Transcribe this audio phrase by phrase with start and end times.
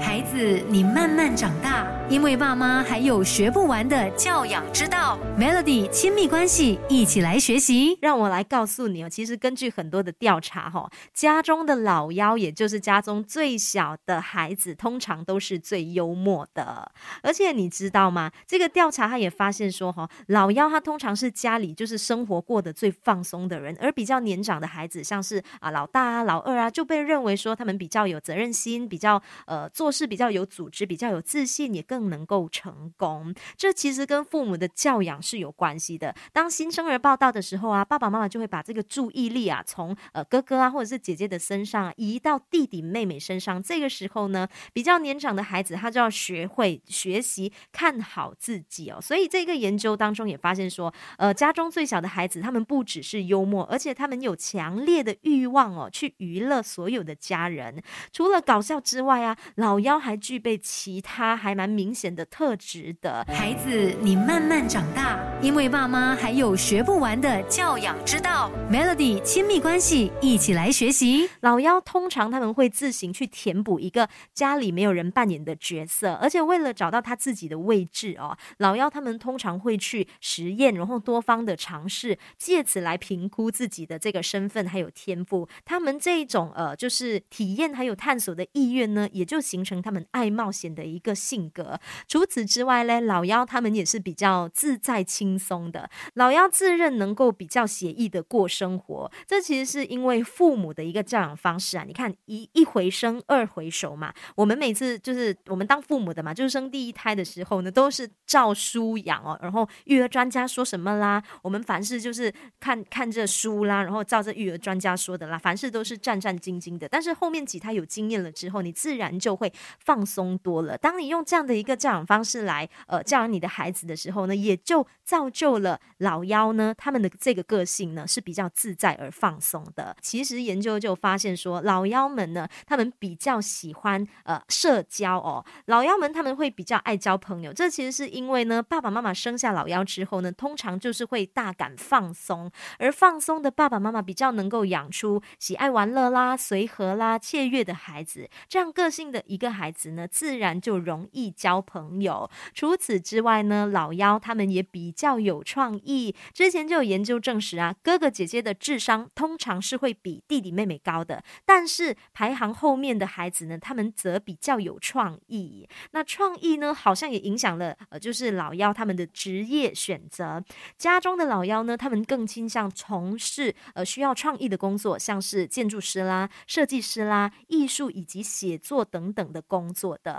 [0.00, 0.38] 孩子，
[0.70, 5.18] 你慢慢长大，因为爸妈还有学不完的教养之道。
[5.38, 7.98] Melody 亲密关系，一起来学习。
[8.00, 16.90] 让我来告诉你哦，其实根据很多的调查，哈，家中的老幺，也就是家中最小的孩子，通常都是最幽默的。
[17.22, 18.32] 而且你知道吗？
[18.46, 29.68] 这个调查他也发现说，哈，老幺他通常是家里就是生活过得最放松的人，而比较年长的孩子，像是啊老大啊、老二啊，就被认为说他们比较有责任心，比较呃。
[29.82, 33.34] 做事比较有组织，比较有自信，也更能够成功。
[33.56, 36.14] 这其实跟父母的教养是有关系的。
[36.32, 43.60] 当新生儿报道的时候啊，爸爸妈妈就会把这个注意力啊，从呃哥哥啊或者是姐姐的身上移到弟弟妹妹身上。
[43.60, 49.00] 这个时候呢，比较年长的孩子他就要学会学习看好自己哦。
[49.00, 57.82] 所以这个研究当中也发现说，呃，家中最小的孩子他们不只是幽默，而且他们有强烈的欲望哦，去娱乐所有的家人。
[58.12, 68.50] 除了搞笑之外啊，老老幺还具备其他还蛮明显的特质的孩子，你慢慢长大，因为爸妈还有学不完的教养之道。
[68.70, 71.26] Melody 亲密关系，一起来学习。
[71.40, 85.48] 老幺通常他们会自行去填补一个家里没有人扮演的角色，而且为了找到他自己的位置哦，老幺他们通常会去实验，然后多方的尝试，借此来评估自己的这个身份还有天赋。
[85.64, 89.61] 他们这一种呃，就是体验还有探索的意愿呢，也就形。
[89.64, 91.78] 成他们爱冒险的一个性格。
[92.08, 95.88] 除此之外呢，老幺他们也是比较自在轻松的。
[96.14, 101.84] 老幺自认能够比较写意的过生活，这其实是因为父母的一个教养方式啊。
[101.86, 104.12] 你看一一回生，二回熟嘛。
[104.34, 109.38] 我们每次就是我们当父母的嘛，就是生第一胎的时候呢，都是照书养哦。
[109.42, 116.88] 然后育儿专家说什么啦，我们凡事就是看看这书啦，然后照着育儿专家说的啦，凡事都是战战兢兢的。
[116.88, 120.76] 但是后面几胎有经验了之后，你自然就会放松多了。
[120.78, 129.96] 当你用这样的一个教养方式来呃教养你的孩子的时候呢，也就造就了老幺呢他们的这个个性呢是比较自在而放松的。
[130.00, 137.52] 其实研究就发现说，老幺们呢他们比较喜欢呃社交哦，老幺们他们会比较爱交朋友。
[137.52, 148.28] 这其实是因为呢爸爸妈妈生下老幺之后呢，通常就是会大感放松，而放松的爸爸妈妈比较能够养出喜爱玩乐啦、随和啦、雀跃的孩子。
[148.48, 152.30] 这样个性的一个孩子呢，自然就容易交朋友。
[152.54, 156.14] 除此之外呢，老幺他们也比较有创意。
[156.32, 165.68] 之前就有研究证实啊，哥哥姐姐的智商通常是会比弟弟妹妹高的，但是排行后面的孩子呢，他们则比较有创意。
[165.90, 170.42] 那创意呢，好像也影响了呃，就是老幺他们的职业选择。
[170.78, 179.42] 家中的老幺呢，他们更倾向从事呃需要创意的工作，像是建筑师啦、设计师啦、艺术以及写作等等的。
[179.42, 180.12] 工作的。